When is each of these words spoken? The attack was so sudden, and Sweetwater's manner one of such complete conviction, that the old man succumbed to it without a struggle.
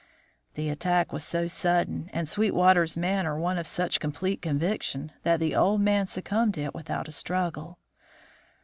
The 0.55 0.67
attack 0.69 1.13
was 1.13 1.23
so 1.23 1.45
sudden, 1.45 2.09
and 2.11 2.27
Sweetwater's 2.27 2.97
manner 2.97 3.37
one 3.37 3.59
of 3.59 3.67
such 3.67 3.99
complete 3.99 4.41
conviction, 4.41 5.11
that 5.21 5.39
the 5.39 5.55
old 5.55 5.79
man 5.79 6.07
succumbed 6.07 6.55
to 6.55 6.61
it 6.63 6.73
without 6.73 7.07
a 7.07 7.11
struggle. 7.11 7.77